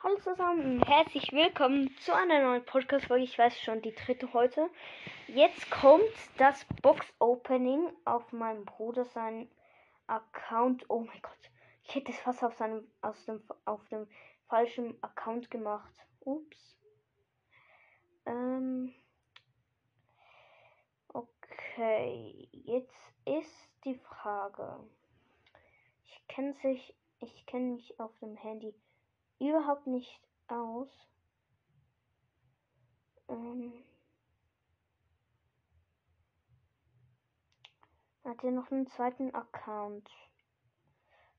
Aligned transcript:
Hallo 0.00 0.16
zusammen, 0.20 0.80
herzlich 0.84 1.32
willkommen 1.32 1.90
zu 1.98 2.14
einer 2.14 2.40
neuen 2.40 2.64
Podcast-Folge. 2.64 3.24
Ich 3.24 3.36
weiß 3.36 3.60
schon, 3.60 3.82
die 3.82 3.92
dritte 3.92 4.32
heute. 4.32 4.70
Jetzt 5.26 5.68
kommt 5.72 6.04
das 6.36 6.64
Box-Opening 6.82 7.90
auf 8.04 8.32
meinem 8.32 8.64
Bruder 8.64 9.04
seinen 9.06 9.50
Account. 10.06 10.88
Oh 10.88 11.00
mein 11.00 11.20
Gott, 11.20 11.50
ich 11.82 11.96
hätte 11.96 12.12
es 12.12 12.18
fast 12.20 12.44
auf 12.44 12.54
seinem, 12.54 12.86
aus 13.02 13.24
dem, 13.24 13.42
auf 13.64 13.84
dem 13.88 14.06
falschen 14.46 14.96
Account 15.02 15.50
gemacht. 15.50 15.92
Ups. 16.20 16.76
Ähm. 18.24 18.94
Okay, 21.08 22.48
jetzt 22.52 23.12
ist 23.24 23.68
die 23.84 23.96
Frage. 23.96 24.78
Ich 26.04 26.28
kenne 26.28 26.54
sich, 26.62 26.94
ich 27.18 27.46
kenne 27.46 27.72
mich 27.72 27.98
auf 27.98 28.16
dem 28.20 28.36
Handy 28.36 28.72
überhaupt 29.40 29.86
nicht 29.86 30.20
aus. 30.48 30.88
Ähm, 33.28 33.72
hat 38.24 38.42
er 38.44 38.50
noch 38.50 38.70
einen 38.70 38.86
zweiten 38.86 39.34
Account? 39.34 40.08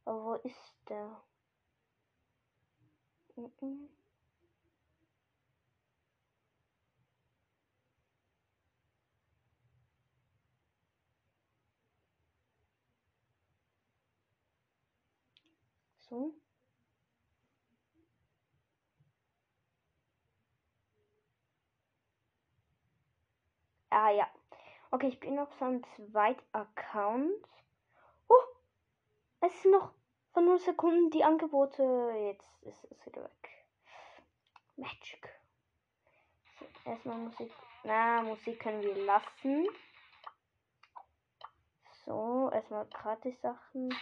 Aber 0.06 0.24
wo 0.24 0.34
ist 0.36 0.76
der? 0.88 1.22
Mhm. 3.36 3.52
So. 3.62 4.09
Ah 23.90 24.12
ja. 24.12 24.28
Okay, 24.92 25.08
ich 25.08 25.20
bin 25.20 25.40
auf 25.40 25.54
seinem 25.56 25.84
zweiten 25.84 26.44
Account. 26.52 27.48
Oh, 28.28 28.44
es 29.42 29.62
sind 29.62 29.72
noch 29.72 29.92
von 30.34 30.46
0 30.46 30.60
Sekunden 30.60 31.10
die 31.12 31.24
Angebote. 31.24 31.84
Jetzt 32.26 32.64
ist 32.64 32.84
es 32.92 33.06
wieder 33.06 33.24
weg. 33.24 33.66
Magic. 34.76 35.30
So, 36.60 36.66
erstmal 36.90 37.18
Musik. 37.18 37.52
Na, 37.84 38.22
Musik 38.22 38.60
können 38.60 38.82
wir 38.82 38.96
lassen. 39.06 39.68
So, 42.06 42.50
erstmal 42.54 42.86
gratis 42.88 43.40
Sachen. 43.42 43.94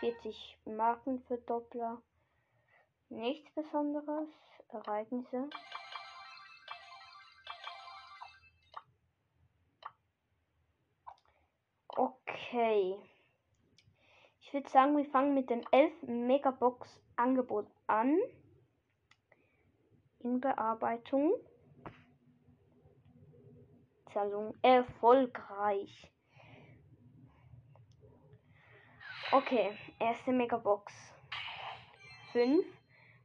40 0.00 0.58
Marken 0.64 1.22
für 1.24 1.38
Doppler. 1.38 2.00
Nichts 3.08 3.50
Besonderes. 3.54 4.28
Ereignisse. 4.68 5.50
Okay. 12.50 12.98
Ich 14.40 14.52
würde 14.52 14.68
sagen, 14.70 14.96
wir 14.96 15.04
fangen 15.04 15.34
mit 15.34 15.50
den 15.50 15.64
11 15.70 16.02
Megabox 16.02 17.00
Angebot 17.14 17.68
an. 17.86 18.18
In 20.18 20.40
Bearbeitung. 20.40 21.34
Zahlung 24.12 24.56
erfolgreich. 24.62 26.10
Okay, 29.30 29.70
erste 30.00 30.32
Megabox. 30.32 30.92
5. 32.32 32.66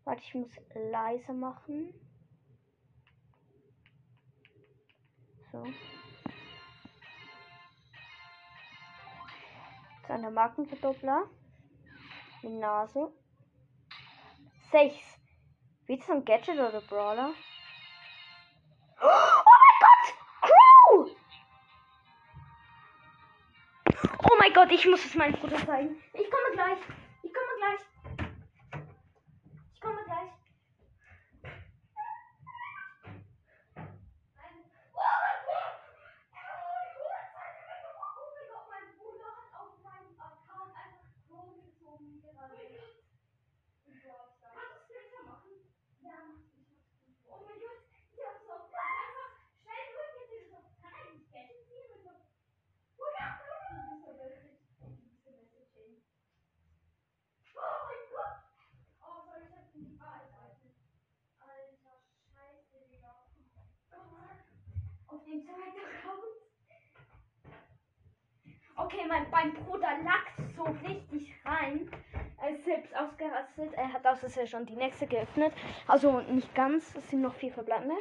Warte, 0.03 0.21
ich 0.21 0.35
muss 0.35 0.51
leiser 0.75 1.33
machen. 1.33 1.95
So. 5.51 5.63
Seine 10.07 10.29
Markenverdoppler. 10.29 11.23
Die 12.43 12.49
Nase. 12.49 13.11
6. 14.71 14.95
Wie 15.87 15.95
ist 15.95 16.09
ein 16.09 16.25
Gadget 16.25 16.59
oder 16.59 16.81
Brawler? 16.81 17.33
Oh 19.01 19.07
mein 19.07 19.77
Gott! 19.81 20.13
Crow! 20.41 21.11
Oh 24.23 24.35
mein 24.39 24.53
Gott, 24.53 24.71
ich 24.71 24.85
muss 24.85 25.05
es 25.05 25.15
meinem 25.15 25.33
Bruder 25.33 25.57
zeigen. 25.65 25.95
Ich 26.13 26.29
komme 26.29 26.51
gleich. 26.53 26.79
Ich 27.23 27.33
komme 27.33 27.55
gleich. 27.57 27.94
Okay, 69.05 69.13
mein, 69.13 69.29
mein 69.29 69.53
Bruder 69.65 69.89
lag 70.03 70.23
so 70.55 70.63
richtig 70.87 71.31
rein. 71.45 71.91
Er 72.41 72.49
ist 72.49 72.65
selbst 72.65 72.95
ausgerastet. 72.95 73.73
Er 73.73 73.93
hat 73.93 74.05
aus 74.05 74.19
Versehen 74.19 74.47
schon 74.47 74.65
die 74.65 74.75
nächste 74.75 75.05
geöffnet. 75.05 75.53
Also 75.87 76.21
nicht 76.21 76.53
ganz. 76.55 76.95
Es 76.95 77.09
sind 77.09 77.21
noch 77.21 77.35
vier 77.35 77.51
verbleibende. 77.53 77.95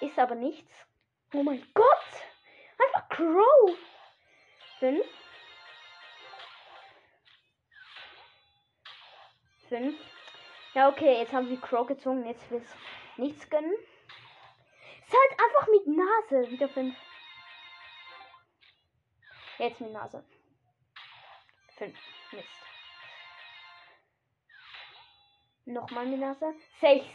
Ist 0.00 0.18
aber 0.18 0.34
nichts. 0.34 0.70
Oh 1.32 1.42
mein 1.42 1.64
Gott! 1.72 1.86
Einfach 2.78 3.08
Crow! 3.08 3.78
Fünf. 4.80 5.06
Fünf. 9.68 9.96
Ja, 10.74 10.88
okay, 10.90 11.20
jetzt 11.20 11.32
haben 11.32 11.48
wir 11.48 11.60
Crow 11.60 11.86
gezogen. 11.86 12.26
Jetzt 12.26 12.50
will 12.50 12.58
es 12.58 12.76
nichts 13.16 13.48
gönnen. 13.48 13.72
Ist 13.72 15.14
halt 15.14 15.40
einfach 15.40 15.68
mit 15.68 15.86
Nase. 15.86 16.50
Wieder 16.50 16.68
fünf. 16.68 16.94
Jetzt 19.58 19.80
mit 19.80 19.92
Nase. 19.92 20.24
Fünf. 21.76 21.98
Mist. 22.32 22.48
Nochmal 25.64 26.06
mit 26.06 26.20
Nase. 26.20 26.54
Sechs. 26.80 27.06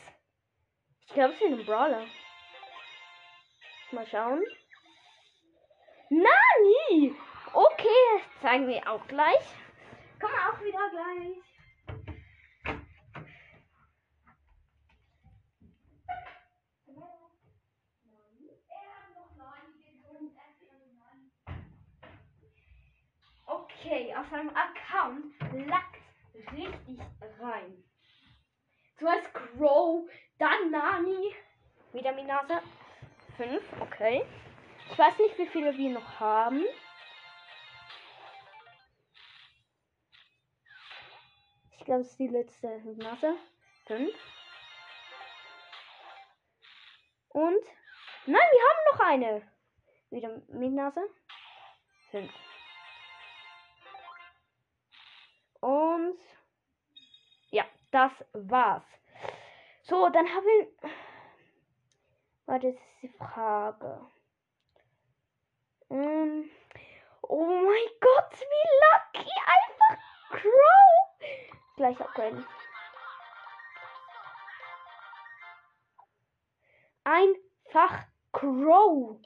Ich 1.07 1.13
glaube, 1.13 1.33
es 1.33 1.41
ist 1.41 1.47
ein 1.47 1.65
Brawler. 1.65 2.05
Mal 3.91 4.07
schauen. 4.07 4.43
Nani! 6.09 7.15
Okay, 7.53 8.23
zeigen 8.41 8.67
wir 8.67 8.89
auch 8.89 9.05
gleich. 9.07 9.45
Kommen 10.19 10.33
auch 10.33 10.59
wieder 10.61 10.89
gleich. 10.89 11.50
Okay, 23.91 24.15
auf 24.15 24.25
seinem 24.29 24.49
Account 24.55 25.35
lackt 25.67 25.97
richtig 26.53 26.97
rein. 27.41 27.83
Zuerst 28.97 29.33
Crow, 29.33 30.09
dann 30.39 30.71
Nani. 30.71 31.35
Wieder 31.91 32.13
Minasa. 32.13 32.61
Fünf, 33.35 33.61
okay. 33.81 34.23
Ich 34.89 34.97
weiß 34.97 35.19
nicht, 35.19 35.37
wie 35.37 35.47
viele 35.47 35.77
wir 35.77 35.89
noch 35.89 36.21
haben. 36.21 36.63
Ich 41.77 41.83
glaube, 41.83 41.99
es 41.99 42.11
ist 42.11 42.19
die 42.19 42.29
letzte 42.29 42.69
Nase. 42.95 43.35
5. 43.87 44.09
Und. 47.27 47.65
Nein, 48.25 48.41
wir 48.51 48.61
haben 48.61 48.85
noch 48.93 48.99
eine. 49.05 49.51
Wieder 50.11 50.41
mit 50.47 50.71
Nase. 50.71 51.01
5. 52.11 52.31
Und. 55.61 56.19
Ja, 57.49 57.65
das 57.91 58.11
war's. 58.33 58.83
So, 59.83 60.09
dann 60.09 60.27
haben 60.27 60.45
wir. 60.45 60.91
Warte, 62.45 62.73
das 62.73 62.81
ist 62.81 63.01
die 63.03 63.09
Frage. 63.09 64.05
Ähm. 65.89 66.49
Oh 67.23 67.45
mein 67.45 67.89
Gott, 68.01 68.41
wie 68.41 69.21
lucky! 69.21 69.31
Einfach 69.45 70.03
Crow! 70.31 71.51
Gleich 71.77 72.01
upgraden. 72.01 72.45
Einfach 77.05 78.05
Crow. 78.33 79.17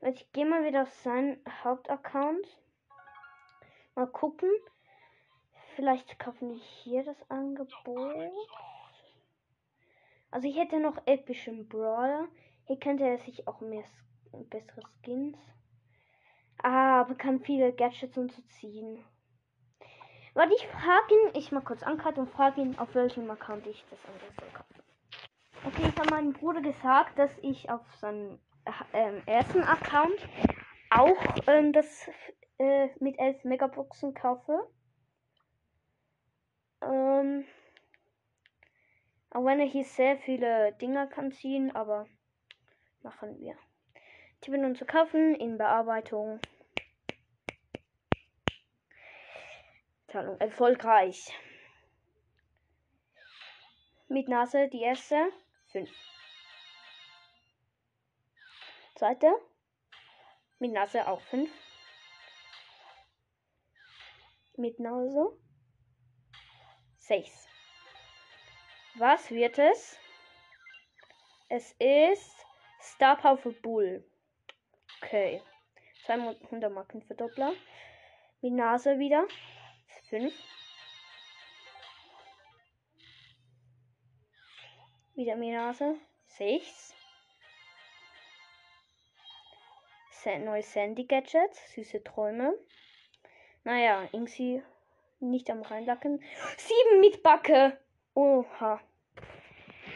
Ich 0.00 0.32
gehe 0.32 0.46
mal 0.46 0.64
wieder 0.64 0.82
auf 0.82 0.92
seinen 0.92 1.42
Hauptaccount. 1.62 2.46
Mal 3.94 4.06
gucken. 4.06 4.50
Vielleicht 5.76 6.18
kaufen 6.18 6.50
wir 6.50 6.56
hier 6.56 7.04
das 7.04 7.30
Angebot. 7.30 8.32
Also 10.30 10.48
ich 10.48 10.56
hätte 10.56 10.78
noch 10.80 10.96
epischen 11.06 11.68
Brawler. 11.68 12.28
Hier 12.66 12.78
könnte 12.78 13.04
er 13.04 13.18
sich 13.18 13.46
auch 13.46 13.60
mehr 13.60 13.84
bessere 14.50 14.82
Skins. 15.02 15.36
Ah, 16.62 17.00
aber 17.00 17.14
kann 17.14 17.40
viele 17.40 17.72
Gadgets 17.72 18.16
und 18.16 18.32
so 18.32 18.42
ziehen. 18.42 19.04
Warte, 20.34 20.54
ich 20.54 20.66
frage 20.66 21.14
ihn, 21.14 21.40
ich 21.40 21.52
mal 21.52 21.60
kurz 21.60 21.82
ankarte 21.82 22.20
und 22.20 22.30
frage 22.30 22.60
ihn, 22.60 22.78
auf 22.78 22.94
welchem 22.94 23.30
Account 23.30 23.66
ich 23.66 23.84
das 23.90 23.98
Angebot 24.06 24.40
soll 24.40 24.50
kaufen. 24.50 24.74
Okay, 25.66 25.88
ich 25.88 25.98
habe 25.98 26.10
meinem 26.10 26.32
Bruder 26.32 26.60
gesagt, 26.60 27.18
dass 27.18 27.30
ich 27.42 27.70
auf 27.70 27.82
seinem 27.96 28.38
äh, 28.92 29.20
ersten 29.26 29.62
Account 29.62 30.28
auch 30.90 31.16
ähm, 31.46 31.72
das 31.72 32.08
äh, 32.58 32.88
mit 32.98 33.18
11 33.18 33.44
Megaboxen 33.44 34.14
kaufe. 34.14 34.68
Ähm, 36.86 37.44
auch 39.30 39.44
wenn 39.44 39.60
er 39.60 39.66
hier 39.66 39.84
sehr 39.84 40.16
viele 40.18 40.72
Dinger 40.74 41.06
kann 41.06 41.32
ziehen, 41.32 41.74
aber 41.74 42.06
machen 43.02 43.38
wir. 43.40 43.56
Tippen 44.40 44.64
und 44.64 44.76
zu 44.76 44.84
kaufen 44.84 45.34
in 45.34 45.58
Bearbeitung. 45.58 46.40
Zahlung 50.08 50.38
erfolgreich. 50.38 51.32
Mit 54.08 54.28
Nase 54.28 54.68
die 54.68 54.82
erste. 54.82 55.32
5. 55.72 55.90
Zweite. 58.94 59.34
Mit 60.60 60.72
Nase 60.72 61.08
auch 61.08 61.20
5. 61.22 61.50
Mit 64.56 64.78
Nase 64.78 65.36
6. 67.06 67.48
Was 68.94 69.30
wird 69.30 69.58
es? 69.58 69.98
Es 71.50 71.72
ist 71.78 72.46
Star 72.80 73.18
Power 73.18 73.52
Bull. 73.60 74.02
Okay. 75.02 75.42
200 76.06 76.72
Marken 76.72 77.02
Verdoppler. 77.02 77.52
Mit 78.40 78.54
Nase 78.54 78.98
wieder. 78.98 79.26
5. 80.08 80.32
Wieder 85.14 85.36
mit 85.36 85.52
Nase. 85.52 85.96
6. 86.38 86.94
Neues 90.40 90.72
Sandy 90.72 91.04
Gadget. 91.04 91.54
Süße 91.74 92.02
Träume. 92.02 92.54
Naja, 93.64 94.08
irgendwie 94.12 94.62
nicht 95.30 95.50
am 95.50 95.62
reinlacken. 95.62 96.22
7 96.56 97.00
mit 97.00 97.22
Backe. 97.22 97.78
Oha. 98.14 98.80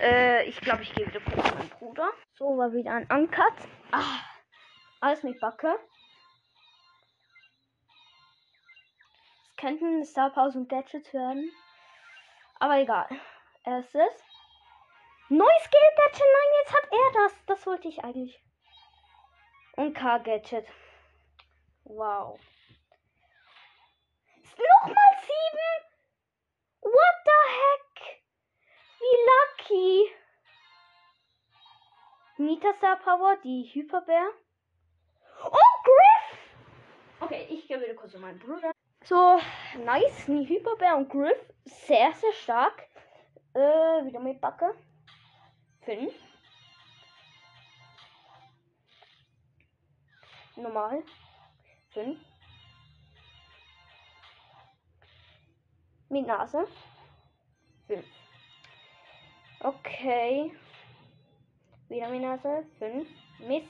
Äh, 0.00 0.44
ich 0.44 0.60
glaube, 0.60 0.82
ich 0.82 0.94
gehe 0.94 1.06
wieder 1.06 1.20
kurz 1.20 1.48
zu 1.48 1.54
meinem 1.56 1.68
Bruder. 1.70 2.10
So, 2.34 2.56
war 2.56 2.72
wieder 2.72 2.92
ein 2.92 3.10
Uncut. 3.10 3.54
Ah, 3.90 4.20
alles 5.00 5.22
mit 5.22 5.40
Backe. 5.40 5.78
Es 9.48 9.56
könnten 9.56 10.04
Star 10.04 10.30
Powers 10.30 10.54
und 10.54 10.68
Gadgets 10.68 11.12
werden. 11.12 11.50
Aber 12.60 12.78
egal. 12.78 13.08
Erstes. 13.64 14.24
Neues 15.28 15.64
Skill 15.64 15.80
Gadget. 15.96 16.20
Nein, 16.20 16.52
jetzt 16.62 16.74
hat 16.74 16.88
er 16.90 17.22
das. 17.22 17.44
Das 17.46 17.66
wollte 17.66 17.88
ich 17.88 18.02
eigentlich. 18.04 18.40
Und 19.76 19.94
K-Gadget. 19.94 20.66
Wow. 21.84 22.38
Nochmal 24.58 25.17
Nita 32.48 32.72
Star 32.78 32.96
Power, 32.96 33.36
die 33.44 33.70
Hyperbär. 33.74 34.30
Oh, 35.44 35.82
Griff! 35.84 36.38
Okay, 37.20 37.46
ich 37.50 37.68
gehe 37.68 37.78
wieder 37.78 37.92
kurz 37.92 38.12
zu 38.12 38.18
meinem 38.18 38.38
Bruder. 38.38 38.72
So, 39.04 39.38
nice. 39.84 40.24
Die 40.26 40.48
Hyperbär 40.48 40.96
und 40.96 41.10
Griff. 41.10 41.38
Sehr, 41.66 42.10
sehr 42.14 42.32
stark. 42.32 42.88
Äh, 43.52 43.58
wieder 44.06 44.20
mit 44.20 44.40
Backe. 44.40 44.74
Fünf. 45.82 46.14
Normal. 50.56 51.02
Fünf. 51.90 52.18
Mit 56.08 56.26
Nase. 56.26 56.66
Fünf. 57.86 58.06
Okay. 59.60 60.50
Wieder 61.88 62.10
mit 62.10 62.20
Nase. 62.20 62.64
Fünf. 62.78 63.08
Mist. 63.46 63.66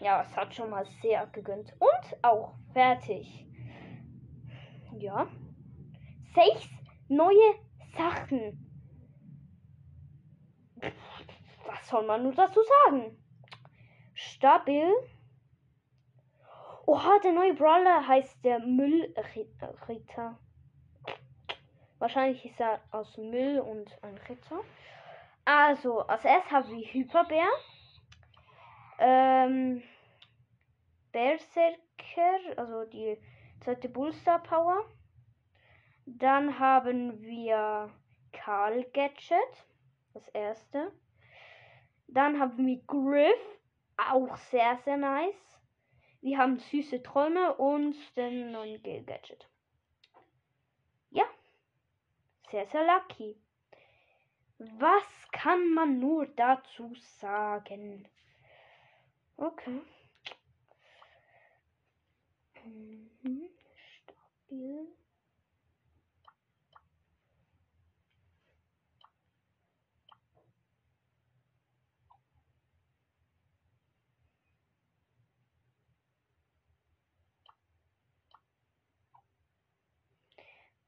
Ja, 0.00 0.22
es 0.22 0.36
hat 0.36 0.52
schon 0.54 0.70
mal 0.70 0.84
sehr 1.00 1.26
gegönnt. 1.28 1.72
Und 1.78 2.24
auch 2.24 2.54
fertig. 2.72 3.46
Ja. 4.98 5.28
Sechs 6.34 6.68
neue 7.08 7.54
Sachen. 7.96 8.68
Was 11.66 11.88
soll 11.88 12.04
man 12.06 12.24
nur 12.24 12.34
dazu 12.34 12.60
sagen? 12.84 13.16
Stabil. 14.14 14.90
Oha, 16.86 17.20
der 17.22 17.32
neue 17.32 17.54
Brawler 17.54 18.06
heißt 18.06 18.44
der 18.44 18.58
Müllritter. 18.58 20.38
Wahrscheinlich 21.98 22.44
ist 22.44 22.58
er 22.58 22.80
aus 22.90 23.16
Müll 23.16 23.60
und 23.60 23.96
ein 24.02 24.18
Ritter. 24.28 24.60
Also, 25.54 26.00
als 26.00 26.24
erstes 26.24 26.50
haben 26.50 26.70
wir 26.70 26.86
Hyperbär. 26.86 27.46
Ähm, 28.98 29.82
Berserker, 31.12 32.56
also 32.56 32.84
die 32.86 33.18
zweite 33.60 33.90
Bullstar 33.90 34.42
Power. 34.42 34.88
Dann 36.06 36.58
haben 36.58 37.20
wir 37.20 37.90
Karl 38.32 38.84
Gadget, 38.94 39.66
das 40.14 40.26
erste. 40.28 40.90
Dann 42.08 42.40
haben 42.40 42.66
wir 42.66 42.80
Griff, 42.86 43.60
auch 43.98 44.34
sehr, 44.36 44.78
sehr 44.86 44.96
nice. 44.96 45.60
Wir 46.22 46.38
haben 46.38 46.60
süße 46.60 47.02
Träume 47.02 47.54
und 47.56 47.94
den 48.16 48.52
neuen 48.52 48.82
Gadget 48.82 49.46
sehr, 52.52 52.66
sehr 52.66 52.84
lucky. 52.84 53.41
Was 54.78 55.28
kann 55.32 55.74
man 55.74 55.98
nur 55.98 56.26
dazu 56.26 56.94
sagen? 57.20 58.08
Okay. 59.36 59.80
Mhm. 62.64 63.48
Stabil. 64.46 64.86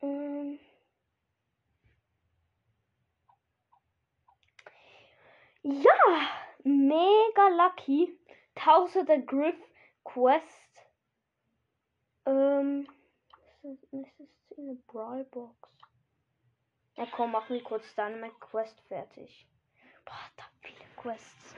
Ähm. 0.02 0.58
Ja, 5.64 6.28
mega 6.62 7.48
lucky. 7.48 8.18
Tausender 8.54 9.18
Griff 9.18 9.56
Quest. 10.04 10.70
Ähm, 12.26 12.86
das 13.62 13.82
ist, 13.92 14.20
ist 14.20 14.58
eine 14.58 14.74
Brawlbox. 14.86 15.70
Na 16.96 17.06
komm, 17.06 17.32
machen 17.32 17.54
wir 17.54 17.64
kurz 17.64 17.94
dann 17.94 18.20
mit 18.20 18.38
Quest 18.40 18.78
fertig. 18.88 19.48
Boah, 20.04 20.20
da 20.36 20.44
viele 20.60 20.84
Quests. 20.96 21.56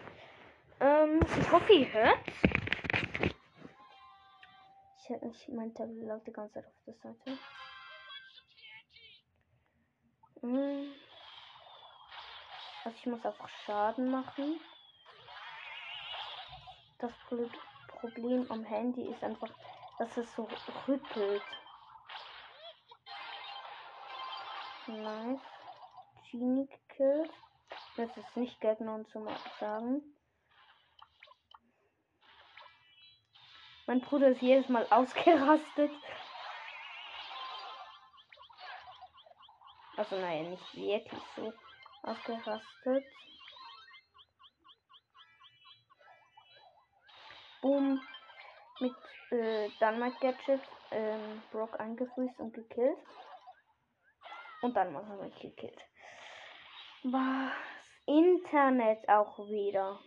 Ähm, 0.78 1.20
ich 1.40 1.50
hoffe, 1.50 1.72
ihr 1.72 1.92
hört. 1.92 2.18
Ich, 4.98 5.10
ich 5.10 5.48
mein 5.48 5.74
Tablet 5.74 6.06
läuft 6.06 6.28
die 6.28 6.32
ganze 6.32 6.54
Zeit 6.54 6.66
auf 6.66 6.84
der 6.86 6.94
Seite. 6.94 7.38
Hm. 10.42 10.92
Also 12.86 12.98
ich 12.98 13.06
muss 13.06 13.26
einfach 13.26 13.48
Schaden 13.48 14.12
machen. 14.12 14.60
Das 16.98 17.10
Problem 17.88 18.48
am 18.48 18.62
Handy 18.62 19.02
ist 19.08 19.24
einfach, 19.24 19.50
dass 19.98 20.16
es 20.16 20.32
so 20.36 20.48
rüttelt. 20.86 21.42
Nice. 24.86 25.40
Genie 26.30 26.68
gekillt. 26.68 27.32
Das 27.96 28.16
ist 28.16 28.36
nicht 28.36 28.60
Gegner 28.60 29.04
zu 29.08 29.26
sagen. 29.58 30.02
Mein 33.88 34.00
Bruder 34.00 34.28
ist 34.28 34.42
jedes 34.42 34.68
Mal 34.68 34.86
ausgerastet. 34.90 35.90
Also 39.96 40.20
naja, 40.20 40.50
nicht 40.50 40.74
wirklich 40.76 41.22
so 41.34 41.52
ausgerastet. 42.06 43.04
Boom. 47.60 48.00
Mit 48.80 48.94
äh, 49.30 49.68
Dynamite 49.80 50.18
Gadget 50.20 50.62
ähm, 50.90 51.42
Brock 51.50 51.78
angefriest 51.80 52.38
und 52.38 52.54
gekillt. 52.54 52.98
Und 54.62 54.74
dann 54.76 54.94
haben 54.94 55.18
wir 55.18 55.30
gekillt. 55.30 55.80
Was? 57.02 57.52
Internet 58.06 59.08
auch 59.08 59.38
wieder. 59.48 59.98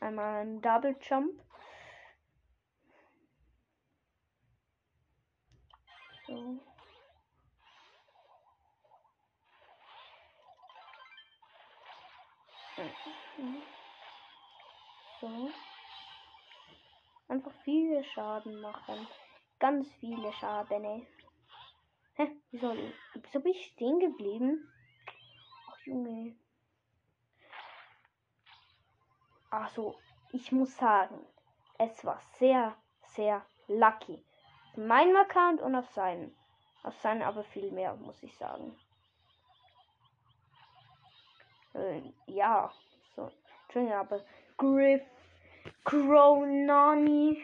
Einmal 0.00 0.42
ein 0.42 0.60
Double 0.60 0.96
Jump. 1.00 1.40
So. 6.26 6.58
So. 15.20 15.50
Schaden 18.04 18.60
machen. 18.60 19.06
Ganz 19.58 19.92
viele 19.94 20.32
Schaden, 20.32 20.84
ey. 20.84 21.06
Hä? 22.14 22.30
Wieso, 22.50 22.74
wieso 23.14 23.40
bin 23.40 23.52
ich 23.52 23.66
stehen 23.66 23.98
geblieben? 24.00 24.68
Ach, 25.70 25.78
Junge. 25.86 26.36
Also, 29.50 29.98
ich 30.32 30.52
muss 30.52 30.76
sagen, 30.76 31.26
es 31.78 32.04
war 32.04 32.20
sehr, 32.38 32.76
sehr 33.08 33.44
lucky. 33.68 34.24
Auf 34.70 34.76
meinem 34.76 35.16
Account 35.16 35.60
und 35.60 35.74
auf 35.74 35.88
seinen. 35.90 36.34
Auf 36.82 36.98
seinen 37.00 37.22
aber 37.22 37.44
viel 37.44 37.70
mehr, 37.70 37.94
muss 37.94 38.22
ich 38.22 38.36
sagen. 38.36 38.76
Äh, 41.74 42.02
ja, 42.26 42.72
so. 43.14 43.30
Entschuldigung, 43.64 43.98
aber 43.98 44.24
Griff, 44.56 45.02
Crow, 45.84 46.44
Nani. 46.46 47.42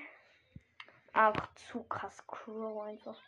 Auch 1.13 1.55
zu 1.55 1.83
krass 1.85 2.27
Crow 2.27 2.83
einfach. 2.83 3.21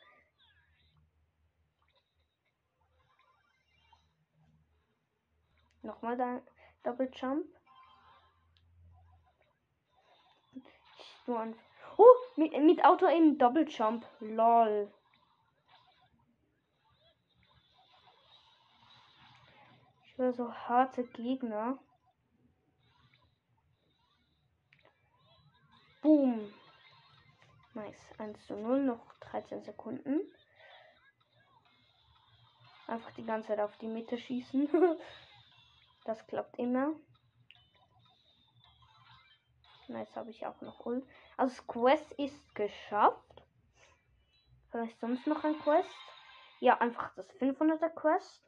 Nochmal 5.82 6.16
da 6.16 6.42
Double 6.82 7.10
Jump. 7.14 7.46
nur 11.30 11.40
an. 11.40 11.54
Oh, 11.96 12.04
mit, 12.36 12.52
mit 12.62 12.84
Auto 12.84 13.06
eben 13.08 13.38
Double 13.38 13.66
Jump. 13.68 14.06
Lol. 14.20 14.92
Ich 20.04 20.18
will 20.18 20.32
so 20.34 20.52
harte 20.52 21.04
Gegner. 21.04 21.78
Boom. 26.02 26.52
Nice. 27.90 28.18
1 28.18 28.46
zu 28.46 28.54
0, 28.54 28.84
noch 28.84 29.12
13 29.18 29.64
Sekunden. 29.64 30.20
Einfach 32.86 33.10
die 33.12 33.24
ganze 33.24 33.48
Zeit 33.48 33.60
auf 33.60 33.76
die 33.78 33.88
Mitte 33.88 34.16
schießen. 34.16 34.68
das 36.04 36.24
klappt 36.28 36.56
immer. 36.58 36.92
Nice, 39.88 40.14
habe 40.14 40.30
ich 40.30 40.46
auch 40.46 40.60
noch 40.60 40.86
Ult. 40.86 41.04
Also 41.36 41.62
Quest 41.64 42.12
ist 42.12 42.54
geschafft. 42.54 43.42
Vielleicht 44.70 45.00
sonst 45.00 45.26
noch 45.26 45.42
ein 45.42 45.58
Quest? 45.58 45.90
Ja, 46.60 46.78
einfach 46.78 47.12
das 47.16 47.28
500er 47.40 47.90
Quest. 47.90 48.40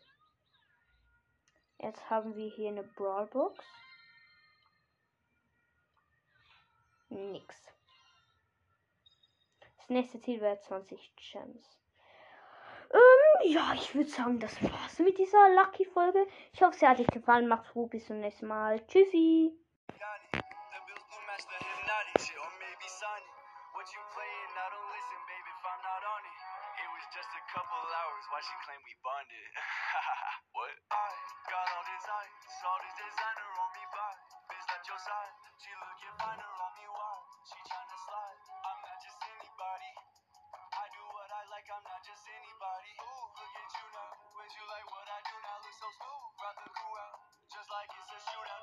Jetzt 1.78 2.08
haben 2.10 2.36
wir 2.36 2.48
hier 2.48 2.68
eine 2.68 2.84
Brawlbox. 2.84 3.64
Nix. 7.08 7.72
Nächste 9.92 10.20
Ziel 10.20 10.40
wäre 10.40 10.58
20 10.58 11.12
Gems. 11.16 11.78
Ähm, 12.90 13.52
ja, 13.52 13.72
ich 13.74 13.94
würde 13.94 14.08
sagen, 14.08 14.40
das 14.40 14.62
war's 14.62 14.98
mit 14.98 15.18
dieser 15.18 15.50
Lucky-Folge. 15.50 16.26
Ich 16.52 16.62
hoffe, 16.62 16.78
sie 16.78 16.86
hat 16.86 16.98
euch 16.98 17.06
gefallen. 17.08 17.46
Macht's 17.46 17.72
gut, 17.72 17.90
bis 17.90 18.06
zum 18.06 18.20
nächsten 18.20 18.46
Mal. 18.46 18.86
Tschüssi. 18.86 19.52
She 35.62 35.70
looking 35.78 36.14
finer 36.18 36.42
on 36.42 36.72
me, 36.74 36.86
why? 36.90 37.14
She 37.46 37.58
tryna 37.70 37.98
slide. 38.02 38.61
I'm 41.82 41.90
not 41.98 42.02
just 42.06 42.22
anybody. 42.30 42.94
Ooh, 43.02 43.26
look 43.34 43.54
at 43.58 43.70
you 43.74 43.86
now. 43.90 44.14
Would 44.38 44.52
you 44.54 44.64
like 44.70 44.86
what 44.86 45.02
I 45.02 45.18
do 45.26 45.34
now? 45.34 45.58
Look 45.66 45.74
so 45.82 45.88
smooth, 45.98 46.30
rather 46.38 46.70
cool 46.78 46.94
out. 47.10 47.18
Just 47.50 47.66
like 47.74 47.90
it's 47.90 48.06
a 48.06 48.20
shootout. 48.22 48.61